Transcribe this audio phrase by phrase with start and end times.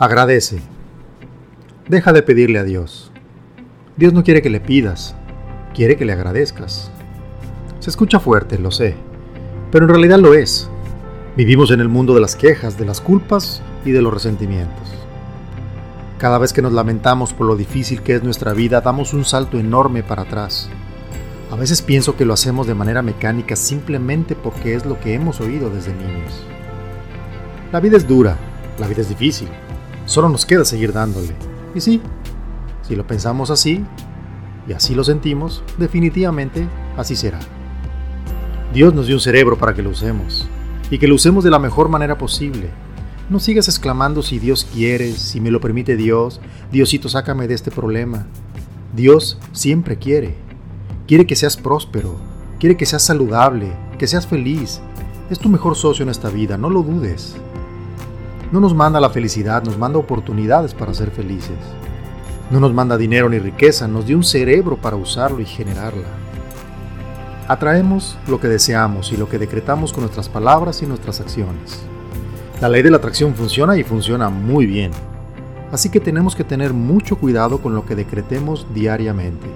[0.00, 0.60] Agradece.
[1.88, 3.10] Deja de pedirle a Dios.
[3.96, 5.16] Dios no quiere que le pidas,
[5.74, 6.92] quiere que le agradezcas.
[7.80, 8.94] Se escucha fuerte, lo sé,
[9.72, 10.70] pero en realidad lo es.
[11.36, 14.88] Vivimos en el mundo de las quejas, de las culpas y de los resentimientos.
[16.18, 19.58] Cada vez que nos lamentamos por lo difícil que es nuestra vida, damos un salto
[19.58, 20.70] enorme para atrás.
[21.50, 25.40] A veces pienso que lo hacemos de manera mecánica simplemente porque es lo que hemos
[25.40, 26.44] oído desde niños.
[27.72, 28.36] La vida es dura,
[28.78, 29.48] la vida es difícil,
[30.08, 31.34] Solo nos queda seguir dándole.
[31.74, 32.00] Y sí,
[32.80, 33.84] si lo pensamos así,
[34.66, 37.38] y así lo sentimos, definitivamente así será.
[38.72, 40.48] Dios nos dio un cerebro para que lo usemos,
[40.90, 42.70] y que lo usemos de la mejor manera posible.
[43.28, 46.40] No sigas exclamando si Dios quiere, si me lo permite Dios,
[46.72, 48.26] Diosito sácame de este problema.
[48.96, 50.34] Dios siempre quiere.
[51.06, 52.16] Quiere que seas próspero,
[52.58, 54.80] quiere que seas saludable, que seas feliz.
[55.28, 57.36] Es tu mejor socio en esta vida, no lo dudes.
[58.50, 61.58] No nos manda la felicidad, nos manda oportunidades para ser felices.
[62.50, 66.08] No nos manda dinero ni riqueza, nos dio un cerebro para usarlo y generarla.
[67.46, 71.80] Atraemos lo que deseamos y lo que decretamos con nuestras palabras y nuestras acciones.
[72.62, 74.92] La ley de la atracción funciona y funciona muy bien.
[75.70, 79.46] Así que tenemos que tener mucho cuidado con lo que decretemos diariamente.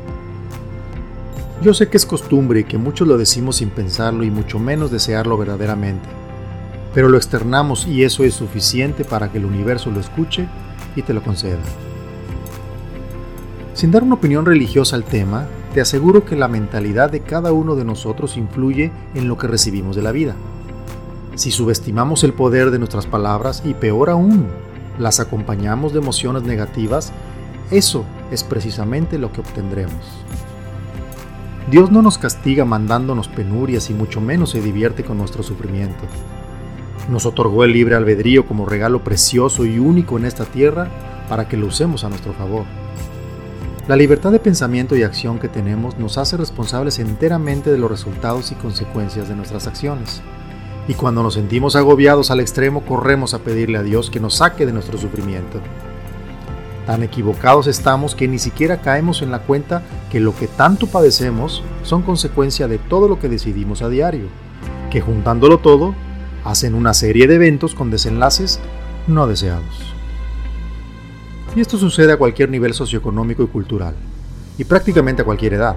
[1.62, 4.90] Yo sé que es costumbre y que muchos lo decimos sin pensarlo y mucho menos
[4.90, 6.21] desearlo verdaderamente
[6.94, 10.46] pero lo externamos y eso es suficiente para que el universo lo escuche
[10.96, 11.58] y te lo conceda.
[13.74, 17.74] Sin dar una opinión religiosa al tema, te aseguro que la mentalidad de cada uno
[17.74, 20.34] de nosotros influye en lo que recibimos de la vida.
[21.34, 24.48] Si subestimamos el poder de nuestras palabras y peor aún,
[24.98, 27.12] las acompañamos de emociones negativas,
[27.70, 30.22] eso es precisamente lo que obtendremos.
[31.70, 36.04] Dios no nos castiga mandándonos penurias y mucho menos se divierte con nuestro sufrimiento.
[37.08, 40.88] Nos otorgó el libre albedrío como regalo precioso y único en esta tierra
[41.28, 42.64] para que lo usemos a nuestro favor.
[43.88, 48.52] La libertad de pensamiento y acción que tenemos nos hace responsables enteramente de los resultados
[48.52, 50.22] y consecuencias de nuestras acciones.
[50.86, 54.66] Y cuando nos sentimos agobiados al extremo, corremos a pedirle a Dios que nos saque
[54.66, 55.60] de nuestro sufrimiento.
[56.86, 61.62] Tan equivocados estamos que ni siquiera caemos en la cuenta que lo que tanto padecemos
[61.82, 64.26] son consecuencia de todo lo que decidimos a diario,
[64.90, 65.94] que juntándolo todo
[66.44, 68.60] hacen una serie de eventos con desenlaces
[69.06, 69.94] no deseados.
[71.54, 73.94] Y esto sucede a cualquier nivel socioeconómico y cultural,
[74.58, 75.76] y prácticamente a cualquier edad.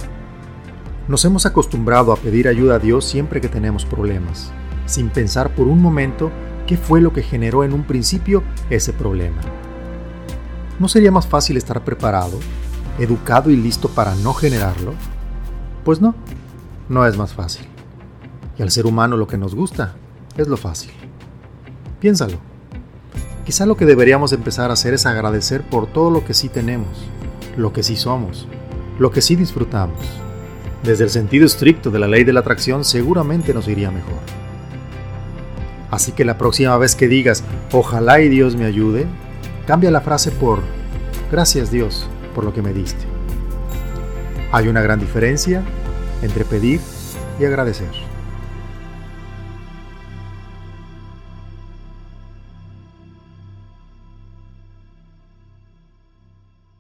[1.07, 4.51] Nos hemos acostumbrado a pedir ayuda a Dios siempre que tenemos problemas,
[4.85, 6.31] sin pensar por un momento
[6.65, 9.41] qué fue lo que generó en un principio ese problema.
[10.79, 12.39] ¿No sería más fácil estar preparado,
[12.97, 14.93] educado y listo para no generarlo?
[15.83, 16.15] Pues no,
[16.89, 17.65] no es más fácil.
[18.57, 19.95] Y al ser humano lo que nos gusta
[20.38, 20.91] es lo fácil.
[22.00, 22.38] Piénsalo.
[23.46, 26.90] Quizá lo que deberíamos empezar a hacer es agradecer por todo lo que sí tenemos,
[27.57, 28.47] lo que sí somos,
[28.97, 30.00] lo que sí disfrutamos.
[30.84, 34.19] Desde el sentido estricto de la ley de la atracción seguramente nos iría mejor.
[35.91, 39.06] Así que la próxima vez que digas, ojalá y Dios me ayude,
[39.67, 40.59] cambia la frase por,
[41.31, 43.06] gracias Dios por lo que me diste.
[44.52, 45.63] Hay una gran diferencia
[46.22, 46.81] entre pedir
[47.40, 48.04] y agradecer.